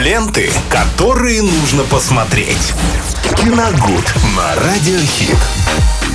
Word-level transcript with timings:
Ленты, 0.00 0.50
которые 0.70 1.42
нужно 1.42 1.84
посмотреть. 1.84 2.72
Киногуд 3.36 4.14
на 4.34 4.54
Радиохит. 4.54 5.36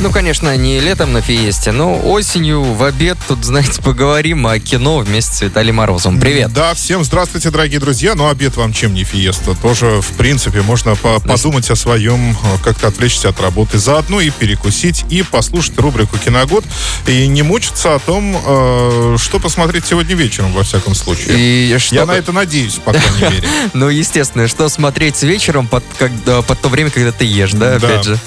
Ну, 0.01 0.11
конечно, 0.11 0.55
не 0.58 0.81
летом 0.81 1.13
на 1.13 1.21
фиесте, 1.21 1.72
но 1.72 1.98
осенью 1.98 2.61
в 2.61 2.83
обед 2.83 3.17
тут, 3.27 3.45
знаете, 3.45 3.82
поговорим 3.82 4.45
о 4.45 4.59
кино 4.59 5.00
вместе 5.00 5.33
с 5.33 5.42
Виталием 5.42 5.77
Морозовым. 5.77 6.19
Привет. 6.19 6.51
Да, 6.51 6.74
всем 6.74 7.03
здравствуйте, 7.06 7.50
дорогие 7.50 7.79
друзья. 7.79 8.13
Ну, 8.13 8.27
обед 8.27 8.57
вам 8.57 8.73
чем 8.73 8.93
не 8.93 9.05
фиеста? 9.05 9.56
Тоже, 9.56 10.02
в 10.02 10.12
принципе, 10.18 10.62
можно 10.62 10.96
по 10.96 11.20
подумать 11.20 11.70
о 11.72 11.76
своем, 11.76 12.32
э, 12.32 12.36
как-то 12.64 12.88
отвлечься 12.88 13.30
от 13.30 13.40
работы. 13.40 13.78
Заодно 13.78 14.20
и 14.20 14.30
перекусить, 14.32 15.06
и 15.10 15.24
послушать 15.24 15.80
рубрику 15.80 16.18
«Киногод», 16.18 16.66
и 17.08 17.26
не 17.28 17.42
мучиться 17.42 17.96
о 17.96 18.00
том, 18.00 18.36
э, 18.46 19.18
что 19.18 19.40
посмотреть 19.40 19.86
сегодня 19.88 20.16
вечером, 20.16 20.52
во 20.52 20.64
всяком 20.64 20.94
случае. 20.94 21.36
И 21.38 21.78
что... 21.80 21.96
Я 21.96 22.06
на 22.06 22.12
это 22.12 22.34
надеюсь, 22.34 22.76
по 22.76 22.92
крайней 22.92 23.22
мере. 23.22 23.48
Ну, 23.76 23.89
естественно, 23.89 24.48
что 24.48 24.70
смотреть 24.70 25.21
вечером 25.21 25.68
под, 25.68 25.84
когда, 26.00 26.42
под 26.42 26.57
то 26.61 26.70
время, 26.70 26.89
когда 26.89 27.11
ты 27.11 27.25
ешь, 27.25 27.52
да, 27.52 27.78
Да. 27.78 27.88
опять 27.88 28.06
же. 28.06 28.18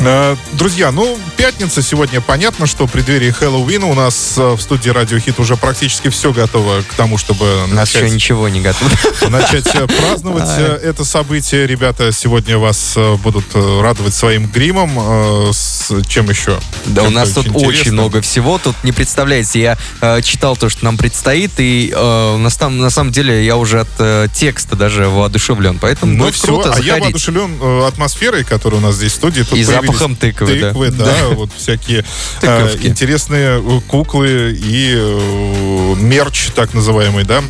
Э, 0.00 0.36
Друзья, 0.52 0.90
ну, 0.92 1.18
пятница 1.36 1.82
сегодня. 1.82 2.20
Понятно, 2.20 2.66
что 2.66 2.86
в 2.86 2.92
преддверии 2.92 3.30
Хэллоуина 3.30 3.86
у 3.86 3.94
нас 3.94 4.34
э, 4.36 4.52
в 4.52 4.60
студии 4.60 4.90
Радио 4.90 5.18
Хит 5.18 5.38
уже 5.38 5.56
практически 5.56 6.08
все 6.08 6.32
готово 6.32 6.82
к 6.82 6.94
тому, 6.94 7.18
чтобы 7.18 7.64
У 7.64 7.74
нас 7.74 7.88
еще 7.90 8.00
начать, 8.00 8.14
ничего 8.14 8.48
не 8.48 8.60
готово. 8.60 8.90
начать 9.28 9.66
э, 9.74 9.86
праздновать 9.86 10.58
это 10.82 11.04
событие. 11.04 11.66
Ребята 11.66 12.12
сегодня 12.12 12.58
вас 12.58 12.96
будут 13.22 13.54
радовать 13.54 14.14
своим 14.14 14.46
гримом. 14.46 15.52
С 15.52 15.92
чем 16.08 16.28
еще? 16.30 16.58
Да, 16.86 17.04
у 17.04 17.10
нас 17.10 17.30
тут 17.30 17.48
очень 17.54 17.92
много 17.92 18.20
всего. 18.20 18.58
Тут 18.58 18.76
не 18.82 18.92
представляете, 18.92 19.60
я 20.00 20.22
читал 20.22 20.56
то, 20.56 20.68
что 20.68 20.84
нам 20.84 20.96
предстоит, 20.96 21.52
и 21.58 21.92
э, 21.94 22.36
на, 22.36 22.50
сам- 22.50 22.78
на 22.78 22.90
самом 22.90 23.12
деле 23.12 23.44
я 23.44 23.56
уже 23.56 23.80
от 23.80 24.32
текста 24.32 24.76
даже 24.76 25.08
воодушевлен. 25.08 25.78
Поэтому 25.78 26.12
Ну 26.14 26.24
будет 26.24 26.34
все, 26.34 26.46
круто 26.46 26.74
а 26.74 26.80
я 26.80 26.96
воодушевлен 26.96 27.84
атмосферой, 27.86 28.44
которая 28.44 28.80
у 28.80 28.82
нас 28.82 28.96
здесь 28.96 29.12
в 29.12 29.16
студии. 29.16 29.42
Тут 29.42 29.58
запахом 29.92 30.16
тыквы, 30.16 30.60
да. 30.60 30.68
тыквы, 30.68 30.90
да, 30.90 31.04
Да. 31.04 31.28
вот 31.34 31.50
всякие 31.56 32.04
э, 32.42 32.68
Тыковки. 32.68 32.86
интересные 32.86 33.60
э, 33.60 33.80
куклы 33.88 34.52
и 34.52 34.94
э, 34.96 35.94
мерч, 35.98 36.48
так 36.54 36.74
называемый, 36.74 37.24
да, 37.24 37.42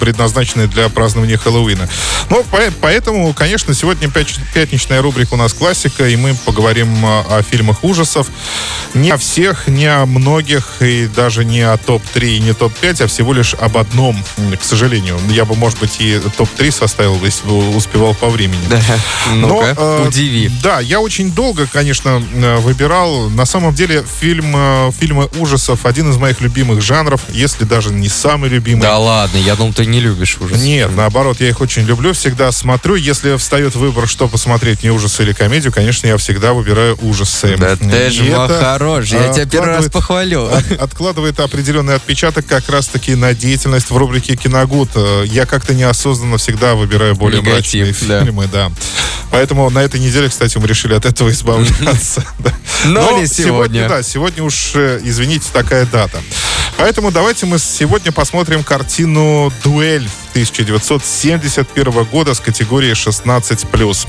предназначенный 0.00 0.66
для 0.68 0.88
празднования 0.88 1.36
Хэллоуина. 1.36 1.88
Ну, 2.28 2.42
по- 2.50 2.58
поэтому, 2.80 3.32
конечно, 3.34 3.74
сегодня 3.74 4.08
пятничная 4.54 5.02
рубрика 5.02 5.34
у 5.34 5.36
нас 5.36 5.52
классика, 5.52 6.08
и 6.08 6.16
мы 6.16 6.34
поговорим 6.44 7.04
о 7.04 7.42
фильмах 7.48 7.82
ужасов. 7.84 8.28
Не 8.94 9.10
о 9.10 9.16
всех, 9.16 9.68
не 9.68 9.86
о 9.86 10.06
многих, 10.06 10.76
и 10.80 11.08
даже 11.14 11.44
не 11.44 11.60
о 11.60 11.76
топ-3 11.76 12.36
и 12.36 12.40
не 12.40 12.52
топ-5, 12.52 13.04
а 13.04 13.06
всего 13.06 13.32
лишь 13.32 13.54
об 13.54 13.76
одном, 13.76 14.16
к 14.60 14.64
сожалению. 14.64 15.18
Я 15.30 15.44
бы, 15.44 15.54
может 15.54 15.78
быть, 15.78 15.96
и 16.00 16.20
топ-3 16.36 16.70
составил, 16.72 17.18
если 17.24 17.46
бы 17.46 17.76
успевал 17.76 18.14
по 18.14 18.28
времени. 18.28 18.60
Да, 18.68 18.80
Но, 19.34 19.62
э, 19.62 20.06
удиви. 20.06 20.50
Да, 20.62 20.80
я 20.80 21.00
очень 21.00 21.32
долго, 21.40 21.66
конечно, 21.72 22.22
э, 22.34 22.56
выбирал. 22.58 23.30
На 23.30 23.46
самом 23.46 23.72
деле, 23.74 24.04
фильм, 24.20 24.52
э, 24.54 24.90
фильмы 25.00 25.26
ужасов 25.38 25.86
один 25.86 26.10
из 26.10 26.18
моих 26.18 26.42
любимых 26.42 26.82
жанров, 26.82 27.22
если 27.30 27.64
даже 27.64 27.88
не 27.94 28.10
самый 28.10 28.50
любимый. 28.50 28.82
Да 28.82 28.98
ладно, 28.98 29.38
я 29.38 29.56
думал, 29.56 29.72
ты 29.72 29.86
не 29.86 30.00
любишь 30.00 30.36
ужас. 30.38 30.60
Нет, 30.60 30.90
наоборот, 30.94 31.40
я 31.40 31.48
их 31.48 31.62
очень 31.62 31.84
люблю, 31.84 32.12
всегда 32.12 32.52
смотрю. 32.52 32.94
Если 32.94 33.38
встает 33.38 33.74
выбор, 33.74 34.06
что 34.06 34.28
посмотреть, 34.28 34.82
не 34.82 34.90
ужасы 34.90 35.22
или 35.22 35.32
комедию, 35.32 35.72
конечно, 35.72 36.06
я 36.06 36.18
всегда 36.18 36.52
выбираю 36.52 36.98
ужасы. 37.00 37.56
Да 37.56 37.74
ты 37.74 38.10
же 38.10 38.26
И 38.26 38.28
это 38.28 38.58
хорош, 38.62 39.06
я 39.08 39.32
тебя 39.32 39.46
первый 39.46 39.76
раз 39.76 39.86
похвалю. 39.88 40.44
от- 40.46 40.72
откладывает 40.72 41.40
определенный 41.40 41.94
отпечаток 41.94 42.44
как 42.44 42.68
раз-таки 42.68 43.14
на 43.14 43.32
деятельность 43.32 43.88
в 43.90 43.96
рубрике 43.96 44.36
«Киногуд». 44.36 44.90
Э, 44.94 45.24
Я 45.26 45.46
как-то 45.46 45.72
неосознанно 45.74 46.36
всегда 46.36 46.74
выбираю 46.74 47.14
более 47.16 47.40
Негатив, 47.40 47.86
мрачные 47.86 48.08
да. 48.08 48.24
фильмы, 48.26 48.46
да. 48.52 48.70
Поэтому 49.30 49.70
на 49.70 49.78
этой 49.78 50.00
неделе, 50.00 50.28
кстати, 50.28 50.58
мы 50.58 50.66
решили 50.66 50.92
от 50.92 51.06
этого 51.06 51.29
избавляться. 51.30 52.24
Но 52.86 53.18
не 53.18 53.26
сегодня. 53.26 53.88
Да, 53.88 54.02
сегодня 54.02 54.42
уж, 54.42 54.72
э, 54.74 55.00
извините, 55.02 55.46
такая 55.52 55.86
дата. 55.86 56.18
Поэтому 56.76 57.10
давайте 57.10 57.46
мы 57.46 57.58
сегодня 57.58 58.12
посмотрим 58.12 58.64
картину 58.64 59.52
«Дуэль» 59.62 60.08
1971 60.30 62.04
года 62.04 62.34
с 62.34 62.40
категории 62.40 62.92
16+. 62.92 64.08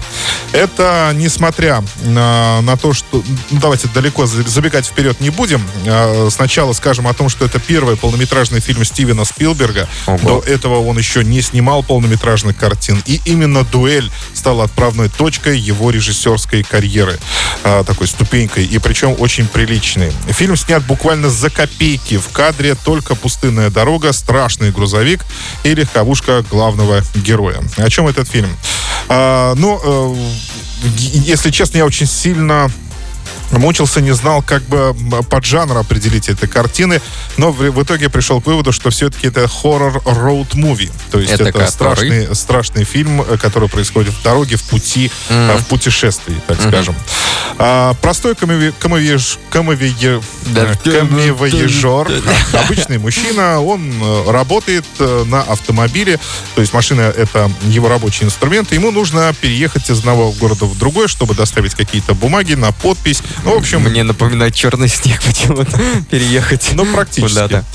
Это, 0.54 1.12
несмотря 1.16 1.84
на, 2.04 2.62
на 2.62 2.78
то, 2.78 2.94
что... 2.94 3.24
ну, 3.52 3.60
давайте 3.60 3.88
далеко 3.94 4.26
за- 4.26 4.44
забегать 4.48 4.86
вперед 4.86 5.20
не 5.20 5.30
будем. 5.30 5.62
А, 5.88 6.30
Сначала 6.30 6.74
скажем 6.74 7.08
о 7.08 7.14
том, 7.14 7.30
что 7.30 7.46
это 7.46 7.60
первый 7.60 7.96
полнометражный 7.98 8.60
фильм 8.60 8.84
Стивена 8.86 9.26
Спилберга. 9.26 9.88
Ого. 10.08 10.20
До 10.20 10.40
этого 10.48 10.80
он 10.86 10.98
еще 10.98 11.24
не 11.24 11.42
снимал 11.42 11.84
полнометражных 11.84 12.58
картин. 12.58 13.02
И 13.06 13.22
именно 13.26 13.64
«Дуэль» 13.64 14.12
стала 14.34 14.66
отправной 14.66 15.10
точкой 15.10 15.60
его 15.60 15.92
режиссерской 15.92 16.64
карьеры. 16.64 17.20
А, 17.64 17.84
такой 17.84 18.08
ступенькой. 18.08 18.66
И 18.66 18.78
причем 18.80 19.16
очень 19.20 19.48
приличной. 19.48 20.12
Фильм 20.30 20.56
снят 20.56 20.84
буквально 20.86 21.30
за 21.30 21.50
копейки. 21.50 22.18
В 22.18 22.30
кадре 22.30 22.76
только 22.76 23.16
пустынная 23.16 23.70
дорога, 23.70 24.14
страшный 24.14 24.72
грузовик 24.72 25.26
и 25.64 25.74
легковушка 26.12 26.44
главного 26.50 27.02
героя. 27.16 27.62
О 27.78 27.90
чем 27.90 28.08
этот 28.08 28.28
фильм? 28.28 28.50
А, 29.08 29.54
ну, 29.56 29.80
э, 29.84 30.16
если 31.00 31.52
честно, 31.52 31.78
я 31.78 31.86
очень 31.86 32.06
сильно 32.06 32.70
мучился, 33.52 34.02
не 34.02 34.12
знал, 34.14 34.42
как 34.42 34.64
бы 34.64 34.96
под 35.30 35.46
жанр 35.46 35.78
определить 35.78 36.30
этой 36.30 36.48
картины, 36.48 37.02
но 37.38 37.52
в, 37.52 37.58
в 37.60 37.84
итоге 37.84 38.10
пришел 38.10 38.42
к 38.42 38.46
выводу, 38.46 38.72
что 38.72 38.90
все-таки 38.90 39.28
это 39.28 39.48
хоррор 39.48 40.02
роуд 40.06 40.54
муви, 40.56 40.90
то 41.12 41.20
есть 41.20 41.32
Это 41.34 41.46
это, 41.46 41.68
страшный, 41.68 42.36
страшный 42.36 42.84
фильм, 42.84 43.22
э, 43.22 43.38
который 43.38 43.70
происходит 43.70 44.14
в 44.14 44.22
дороге, 44.24 44.58
в 44.58 44.64
пути, 44.64 45.12
а, 45.30 45.58
в 45.58 45.66
путешествии, 45.68 46.36
так 46.48 46.60
Мгм. 46.60 46.70
скажем. 46.70 46.96
А, 47.58 47.94
простой 48.02 48.36
Да, 50.48 50.74
э, 50.84 51.00
комивояжер, 51.00 52.12
обычный 52.54 52.98
мужчина, 52.98 53.62
он 53.62 53.94
работает 54.28 54.86
на 55.00 55.42
автомобиле, 55.42 56.20
то 56.56 56.62
есть 56.62 56.74
машина 56.74 57.02
это 57.02 57.52
его 57.64 57.90
рабочий 57.90 58.26
инструмент, 58.26 58.72
ему 58.72 58.92
нужно 58.92 59.34
переехать 59.40 59.90
из 59.90 60.00
одного 60.00 60.32
города 60.32 60.66
в 60.66 60.78
другой, 60.78 61.08
чтобы 61.08 61.36
доставить 61.36 61.76
какие-то 61.76 62.14
бумаги 62.14 62.54
на 62.54 62.72
подпись. 62.72 63.22
Ну, 63.44 63.56
в 63.56 63.58
общем, 63.58 63.82
Мне 63.82 64.04
напоминает 64.04 64.54
черный 64.54 64.88
снег 64.88 65.22
почему-то 65.26 65.80
переехать. 66.10 66.70
ну, 66.74 66.86
практически. 66.86 67.34
Куда-то. 67.34 67.66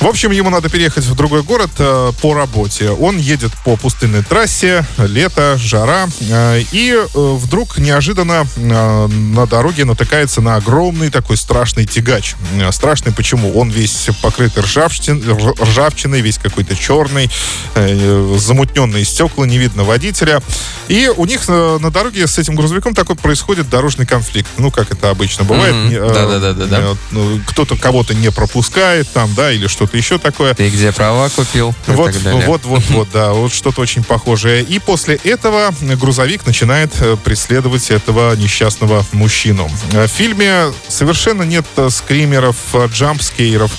В 0.00 0.06
общем, 0.06 0.30
ему 0.30 0.50
надо 0.50 0.68
переехать 0.68 1.04
в 1.04 1.14
другой 1.14 1.42
город 1.42 1.70
э, 1.78 2.12
по 2.20 2.34
работе. 2.34 2.90
Он 2.90 3.16
едет 3.16 3.52
по 3.64 3.76
пустынной 3.76 4.22
трассе, 4.22 4.84
лето, 4.98 5.56
жара, 5.58 6.08
э, 6.20 6.62
и 6.72 6.92
э, 6.92 7.06
вдруг 7.14 7.78
неожиданно 7.78 8.44
э, 8.56 9.06
на 9.06 9.46
дороге 9.46 9.84
натыкается 9.84 10.40
на 10.40 10.56
огромный 10.56 11.10
такой 11.10 11.36
страшный 11.36 11.86
тягач. 11.86 12.34
Э, 12.60 12.70
страшный 12.72 13.12
почему? 13.12 13.56
Он 13.58 13.70
весь 13.70 14.08
покрыт 14.20 14.58
ржавчин, 14.58 15.20
рж- 15.20 15.62
ржавчиной, 15.62 16.20
весь 16.20 16.38
какой-то 16.38 16.74
черный, 16.76 17.30
э, 17.74 18.36
замутненные 18.38 19.04
стекла, 19.04 19.46
не 19.46 19.56
видно 19.58 19.84
водителя. 19.84 20.42
И 20.88 21.10
у 21.16 21.24
них 21.26 21.42
э, 21.48 21.78
на 21.80 21.90
дороге 21.90 22.26
с 22.26 22.38
этим 22.38 22.54
грузовиком 22.54 22.94
такой 22.94 23.16
происходит 23.16 23.70
дорожный 23.70 24.04
конфликт. 24.04 24.48
Ну, 24.58 24.70
как 24.70 24.90
это 24.92 24.95
обычно 25.04 25.44
бывает. 25.44 25.74
Э, 25.92 26.10
Да-да-да-да-да. 26.12 26.78
э, 26.80 26.94
ну, 27.12 27.40
кто-то 27.46 27.76
кого-то 27.76 28.14
не 28.14 28.30
пропускает 28.30 29.08
там, 29.12 29.32
да, 29.34 29.52
или 29.52 29.66
что-то 29.66 29.96
еще 29.96 30.18
такое. 30.18 30.54
Ты 30.54 30.68
где 30.68 30.92
права 30.92 31.28
купил? 31.28 31.74
Вот, 31.86 32.14
вот, 32.24 32.64
вот, 32.64 32.82
вот, 32.90 33.08
да, 33.12 33.32
вот 33.32 33.52
что-то 33.52 33.80
очень 33.80 34.04
похожее. 34.04 34.62
И 34.62 34.78
после 34.78 35.16
этого 35.16 35.72
грузовик 35.80 36.46
начинает 36.46 36.92
э, 37.00 37.16
преследовать 37.22 37.90
этого 37.90 38.34
несчастного 38.36 39.04
мужчину. 39.12 39.70
Э, 39.92 40.06
В 40.06 40.10
фильме 40.10 40.72
совершенно 40.88 41.42
нет 41.42 41.66
э, 41.76 41.88
скримеров, 41.90 42.56
джампскейров, 42.90 43.70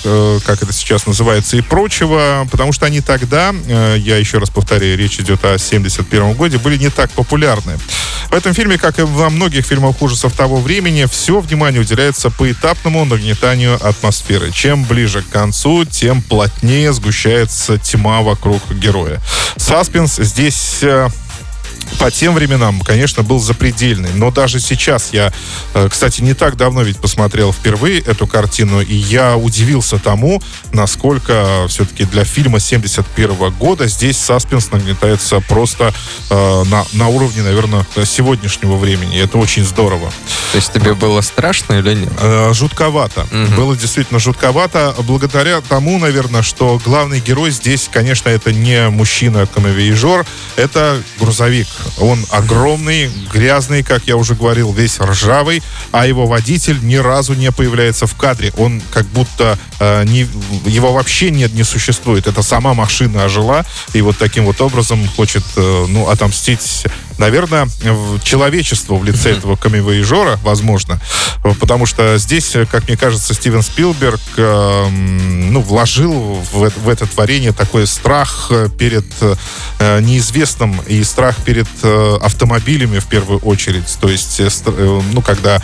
как 0.44 0.62
это 0.62 0.72
сейчас 0.72 1.06
называется, 1.06 1.56
и 1.56 1.60
прочего, 1.60 2.46
потому 2.50 2.72
что 2.72 2.86
они 2.86 3.00
тогда, 3.00 3.54
я 3.96 4.16
еще 4.16 4.38
раз 4.38 4.50
повторяю, 4.50 4.96
речь 4.96 5.18
идет 5.20 5.44
о 5.44 5.58
71 5.58 6.32
годе, 6.34 6.58
были 6.58 6.76
не 6.76 6.90
так 6.90 7.10
популярны. 7.10 7.78
В 8.30 8.34
этом 8.34 8.54
фильме, 8.54 8.78
как 8.78 8.98
и 8.98 9.02
во 9.02 9.30
многих 9.30 9.64
фильмах 9.66 10.00
ужасов 10.02 10.32
того 10.34 10.56
времени, 10.58 11.06
все 11.08 11.40
внимание 11.40 11.80
уделяется 11.80 12.30
поэтапному 12.30 13.04
нагнетанию 13.04 13.78
атмосферы. 13.86 14.50
Чем 14.52 14.84
ближе 14.84 15.22
к 15.22 15.28
концу, 15.28 15.84
тем 15.84 16.22
плотнее 16.22 16.92
сгущается 16.92 17.78
тьма 17.78 18.22
вокруг 18.22 18.62
героя. 18.72 19.20
Саспенс 19.56 20.16
здесь 20.16 20.78
э, 20.82 21.08
по 21.98 22.10
тем 22.10 22.34
временам, 22.34 22.80
конечно, 22.80 23.22
был 23.22 23.38
запредельный. 23.40 24.10
Но 24.14 24.30
даже 24.30 24.60
сейчас 24.60 25.12
я, 25.12 25.32
э, 25.74 25.88
кстати, 25.90 26.20
не 26.20 26.34
так 26.34 26.56
давно 26.56 26.82
ведь 26.82 26.98
посмотрел 26.98 27.52
впервые 27.52 28.00
эту 28.00 28.26
картину, 28.26 28.80
и 28.80 28.94
я 28.94 29.36
удивился 29.36 29.98
тому, 29.98 30.42
насколько 30.72 31.66
все-таки 31.68 32.04
для 32.04 32.24
фильма 32.24 32.60
71 32.60 33.50
года 33.50 33.86
здесь 33.88 34.18
саспенс 34.18 34.70
нагнетается 34.70 35.40
просто 35.40 35.92
э, 36.30 36.64
на, 36.64 36.84
на 36.92 37.08
уровне, 37.08 37.42
наверное, 37.42 37.86
сегодняшнего 38.04 38.76
времени. 38.76 39.16
И 39.16 39.20
это 39.20 39.38
очень 39.38 39.64
здорово. 39.64 40.12
То 40.52 40.56
есть 40.56 40.72
тебе 40.72 40.94
было 40.94 41.20
страшно 41.20 41.74
или 41.74 41.94
нет? 41.94 42.12
Э, 42.20 42.52
жутковато. 42.54 43.22
Угу. 43.22 43.54
Было 43.56 43.76
действительно 43.76 44.18
жутковато. 44.18 44.94
Благодаря 44.98 45.60
тому, 45.60 45.98
наверное, 45.98 46.42
что 46.42 46.80
главный 46.84 47.20
герой 47.20 47.50
здесь, 47.50 47.88
конечно, 47.92 48.28
это 48.28 48.52
не 48.52 48.88
мужчина 48.88 49.46
камевиежор, 49.46 50.26
это 50.56 51.02
грузовик. 51.18 51.66
Он 51.98 52.24
огромный, 52.30 53.10
грязный, 53.32 53.82
как 53.82 54.04
я 54.06 54.16
уже 54.16 54.34
говорил, 54.34 54.72
весь 54.72 55.00
ржавый, 55.00 55.62
а 55.92 56.06
его 56.06 56.26
водитель 56.26 56.78
ни 56.82 56.96
разу 56.96 57.34
не 57.34 57.50
появляется 57.50 58.06
в 58.06 58.14
кадре. 58.14 58.52
Он 58.56 58.80
как 58.90 59.06
будто 59.06 59.58
э, 59.80 60.04
не, 60.04 60.26
его 60.64 60.92
вообще 60.92 61.30
нет, 61.30 61.54
не 61.54 61.64
существует. 61.64 62.26
Это 62.26 62.42
сама 62.42 62.74
машина 62.74 63.24
ожила, 63.24 63.64
и 63.92 64.00
вот 64.00 64.16
таким 64.18 64.44
вот 64.44 64.60
образом 64.60 65.06
хочет, 65.16 65.44
э, 65.56 65.86
ну, 65.88 66.08
отомстить 66.08 66.84
наверное, 67.18 67.68
человечеству 68.22 68.96
в 68.96 69.04
лице 69.04 69.32
этого 69.32 69.56
камевоежора, 69.56 70.38
возможно. 70.42 71.00
Потому 71.60 71.86
что 71.86 72.18
здесь, 72.18 72.56
как 72.70 72.88
мне 72.88 72.96
кажется, 72.96 73.34
Стивен 73.34 73.62
Спилберг 73.62 74.20
э, 74.36 74.88
ну, 74.88 75.60
вложил 75.60 76.12
в, 76.52 76.70
в 76.70 76.88
это 76.88 77.06
творение 77.06 77.52
такой 77.52 77.86
страх 77.86 78.50
перед 78.78 79.04
э, 79.20 80.00
неизвестным 80.00 80.80
и 80.86 81.02
страх 81.04 81.36
перед 81.44 81.68
э, 81.82 82.16
автомобилями 82.20 82.98
в 82.98 83.06
первую 83.06 83.40
очередь. 83.40 83.96
То 84.00 84.08
есть, 84.08 84.40
э, 84.40 85.00
ну, 85.12 85.22
когда 85.22 85.60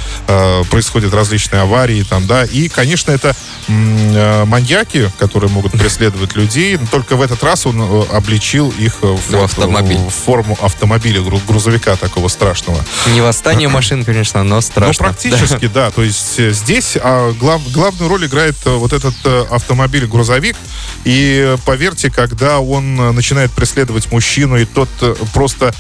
происходят 0.70 1.14
различные 1.14 1.62
аварии 1.62 2.02
там, 2.02 2.26
да. 2.26 2.44
И, 2.44 2.68
конечно, 2.68 3.10
это 3.10 3.34
маньяки, 3.68 5.10
которые 5.18 5.50
могут 5.50 5.72
преследовать 5.72 6.34
людей. 6.36 6.78
Только 6.90 7.16
в 7.16 7.22
этот 7.22 7.42
раз 7.42 7.66
он 7.66 7.80
обличил 8.12 8.72
их 8.78 9.02
в, 9.02 9.16
в, 9.16 9.44
автомобиль. 9.44 9.98
в 9.98 10.10
форму 10.10 10.58
автомобиля, 10.60 11.20
грузовика 11.46 11.96
такого 11.96 12.28
страшного. 12.28 12.78
Не 13.12 13.20
восстание 13.20 13.68
машин, 13.68 14.04
конечно, 14.04 14.42
но 14.42 14.60
страшно. 14.60 15.06
Ну, 15.06 15.12
практически, 15.12 15.66
да. 15.66 15.86
да. 15.86 15.90
То 15.90 16.02
есть 16.02 16.38
э, 16.38 16.52
здесь 16.52 16.96
а, 17.00 17.32
глав, 17.32 17.60
главную 17.72 18.08
роль 18.08 18.26
играет 18.26 18.56
э, 18.64 18.70
вот 18.70 18.92
этот 18.92 19.14
э, 19.24 19.44
автомобиль-грузовик. 19.50 20.56
И 21.04 21.56
поверьте, 21.64 22.10
когда 22.10 22.60
он 22.60 22.96
начинает 23.14 23.50
преследовать 23.52 24.10
мужчину, 24.10 24.56
и 24.56 24.64
тот 24.64 24.88
просто 25.32 25.74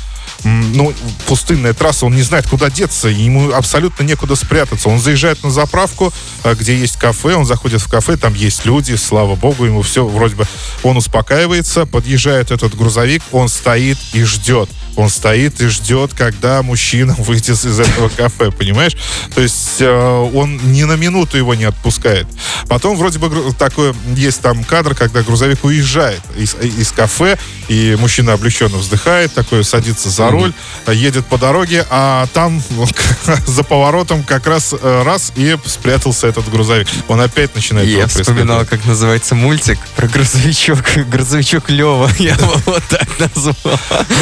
ну, 0.44 0.92
пустынная 1.26 1.72
трасса, 1.72 2.06
он 2.06 2.14
не 2.14 2.22
знает, 2.22 2.46
куда 2.46 2.70
деться, 2.70 3.08
ему 3.08 3.52
абсолютно 3.52 4.02
некуда 4.04 4.36
спрятаться. 4.36 4.88
Он 4.88 5.00
заезжает 5.00 5.42
на 5.42 5.50
заправку, 5.50 6.12
где 6.44 6.76
есть 6.76 6.96
кафе, 6.96 7.34
он 7.34 7.46
заходит 7.46 7.80
в 7.80 7.88
кафе, 7.88 8.16
там 8.16 8.34
есть 8.34 8.64
люди, 8.64 8.94
слава 8.94 9.34
богу, 9.34 9.64
ему 9.64 9.82
все 9.82 10.06
вроде 10.06 10.36
бы... 10.36 10.46
Он 10.82 10.96
успокаивается, 10.96 11.86
подъезжает 11.86 12.50
этот 12.50 12.76
грузовик, 12.76 13.22
он 13.32 13.48
стоит 13.48 13.98
и 14.12 14.22
ждет. 14.24 14.68
Он 14.96 15.08
стоит 15.08 15.60
и 15.60 15.66
ждет, 15.66 16.12
когда 16.14 16.62
мужчина 16.62 17.14
выйдет 17.18 17.64
из 17.64 17.80
этого 17.80 18.08
кафе, 18.08 18.50
понимаешь? 18.50 18.96
То 19.34 19.40
есть 19.40 19.80
э, 19.80 20.30
он 20.34 20.72
ни 20.72 20.84
на 20.84 20.94
минуту 20.94 21.36
его 21.36 21.54
не 21.54 21.64
отпускает. 21.64 22.26
Потом 22.68 22.96
вроде 22.96 23.18
бы 23.18 23.52
такой 23.58 23.94
есть 24.14 24.40
там 24.40 24.62
кадр, 24.64 24.94
когда 24.94 25.22
грузовик 25.22 25.64
уезжает 25.64 26.20
из, 26.36 26.54
из 26.54 26.92
кафе, 26.92 27.38
и 27.68 27.96
мужчина 27.98 28.34
облегченно 28.34 28.78
вздыхает, 28.78 29.32
такой 29.32 29.64
садится 29.64 30.10
за 30.10 30.30
mm-hmm. 30.38 30.94
едет 30.94 31.26
по 31.26 31.38
дороге, 31.38 31.86
а 31.90 32.26
там 32.32 32.62
за 33.46 33.62
поворотом 33.62 34.22
как 34.22 34.46
раз 34.46 34.74
э, 34.80 35.02
раз 35.02 35.32
и 35.36 35.56
спрятался 35.64 36.26
этот 36.26 36.48
грузовик. 36.50 36.88
Он 37.08 37.20
опять 37.20 37.54
начинает 37.54 37.88
Я 37.88 38.06
вспоминал, 38.06 38.64
как 38.64 38.84
называется 38.84 39.34
мультик 39.34 39.78
про 39.96 40.06
грузовичок, 40.08 40.84
грузовичок 41.08 41.70
Лева. 41.70 42.10
Я 42.18 42.34
его 42.34 42.54
вот 42.66 42.82
так 42.88 43.08
назвал. 43.18 43.54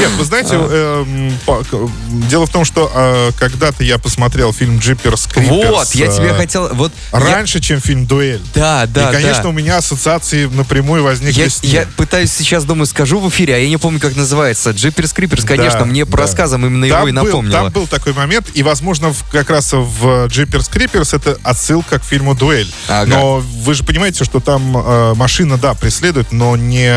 Нет, 0.00 0.10
вы 0.18 0.24
знаете, 0.24 0.50
э, 0.58 1.30
дело 2.28 2.46
в 2.46 2.50
том, 2.50 2.64
что 2.64 2.90
э, 2.94 3.30
когда-то 3.38 3.84
я 3.84 3.98
посмотрел 3.98 4.52
фильм 4.52 4.78
Джиперс 4.78 5.26
Криперс. 5.26 5.70
Вот, 5.70 5.94
я 5.94 6.08
тебе 6.08 6.28
э, 6.28 6.34
хотел... 6.34 6.68
Вот, 6.72 6.92
раньше, 7.12 7.60
чем 7.60 7.80
фильм 7.80 8.06
Дуэль. 8.06 8.40
Да, 8.54 8.86
да, 8.86 9.10
И, 9.10 9.12
конечно, 9.12 9.48
у 9.48 9.52
меня 9.52 9.78
ассоциации 9.78 10.46
напрямую 10.46 11.02
возникли 11.02 11.48
я, 11.62 11.86
пытаюсь 11.96 12.32
сейчас, 12.32 12.64
думаю, 12.64 12.86
скажу 12.86 13.18
в 13.18 13.28
эфире, 13.28 13.54
а 13.54 13.58
я 13.58 13.68
не 13.68 13.76
помню, 13.76 14.00
как 14.00 14.16
называется. 14.16 14.70
Джиперс 14.70 15.12
Криперс, 15.12 15.44
конечно, 15.44 15.80
да, 15.80 15.84
мне 16.02 16.10
да. 16.10 16.16
по 16.16 16.22
рассказам 16.22 16.66
именно 16.66 16.88
там 16.88 16.98
его 16.98 17.08
и 17.08 17.12
напомнило. 17.12 17.52
Был, 17.52 17.64
там 17.64 17.72
был 17.72 17.86
такой 17.86 18.12
момент, 18.12 18.48
и, 18.54 18.62
возможно, 18.62 19.12
в, 19.12 19.24
как 19.30 19.50
раз 19.50 19.72
в 19.72 20.26
Джиперс 20.26 20.68
Криперс 20.68 21.14
это 21.14 21.38
отсылка 21.42 21.98
к 21.98 22.04
фильму 22.04 22.34
Дуэль. 22.34 22.70
Ага. 22.88 23.06
Но 23.08 23.38
вы 23.38 23.74
же 23.74 23.84
понимаете, 23.84 24.24
что 24.24 24.40
там 24.40 24.76
э, 24.76 25.14
машина, 25.14 25.56
да, 25.58 25.74
преследует, 25.74 26.32
но 26.32 26.56
не, 26.56 26.88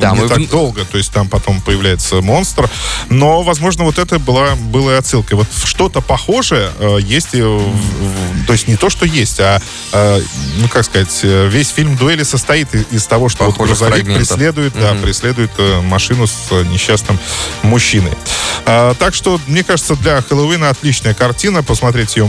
да, 0.00 0.12
не 0.12 0.20
мы... 0.20 0.28
так 0.28 0.48
долго. 0.48 0.84
То 0.84 0.98
есть 0.98 1.12
там 1.12 1.28
потом 1.28 1.60
появляется 1.60 2.20
монстр. 2.20 2.68
Но, 3.08 3.42
возможно, 3.42 3.84
вот 3.84 3.98
это 3.98 4.18
была, 4.18 4.54
была 4.56 4.98
отсылкой. 4.98 5.38
Вот 5.38 5.48
что-то 5.64 6.00
похожее 6.00 6.70
э, 6.78 6.98
есть, 7.00 7.30
э, 7.32 7.60
то 8.46 8.52
есть 8.52 8.68
не 8.68 8.76
то, 8.76 8.90
что 8.90 9.06
есть, 9.06 9.40
а, 9.40 9.60
э, 9.92 10.20
ну, 10.58 10.68
как 10.68 10.84
сказать, 10.84 11.20
э, 11.22 11.48
весь 11.48 11.70
фильм 11.70 11.96
«Дуэли» 11.96 12.22
состоит 12.22 12.74
из, 12.74 12.84
из 12.90 13.06
того, 13.06 13.28
что 13.28 13.44
вот 13.44 13.56
грузовик 13.56 14.04
преследует, 14.04 14.74
mm-hmm. 14.74 14.94
да, 14.96 15.02
преследует 15.02 15.50
э, 15.58 15.80
машину 15.80 16.26
с 16.26 16.50
несчастным 16.70 17.18
мужчиной. 17.62 18.12
А, 18.66 18.94
так 18.94 19.14
что, 19.14 19.40
мне 19.46 19.62
кажется, 19.62 19.94
для 19.96 20.22
Хэллоуина 20.22 20.70
отличная 20.70 21.14
картина, 21.14 21.62
посмотреть 21.62 22.16
ее 22.16 22.26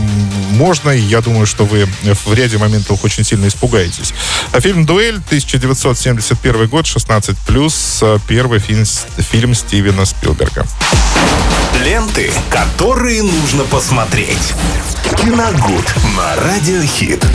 можно, 0.50 0.90
и 0.90 1.00
я 1.00 1.20
думаю, 1.20 1.46
что 1.46 1.64
вы 1.64 1.88
в 2.02 2.34
ряде 2.34 2.58
моментов 2.58 3.04
очень 3.04 3.24
сильно 3.24 3.48
испугаетесь. 3.48 4.12
А 4.52 4.60
фильм 4.60 4.84
«Дуэль», 4.84 5.16
1971 5.16 6.68
год, 6.68 6.84
16+, 6.84 8.20
первый 8.26 8.58
фильм, 8.58 8.84
фильм 9.18 9.54
Стивена 9.54 10.04
Спилберга. 10.04 10.66
Ленты, 11.84 12.32
которые 12.50 13.22
нужно 13.22 13.64
посмотреть. 13.64 14.54
Киногуд 15.18 15.94
на 16.16 16.36
Радиохит. 16.36 17.24